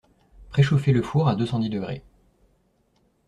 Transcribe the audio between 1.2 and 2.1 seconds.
à deux cent dix degrés